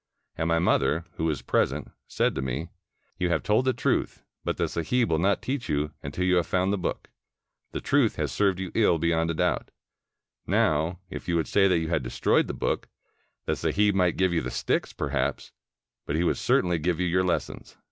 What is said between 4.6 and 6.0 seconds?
sahib will not teach you,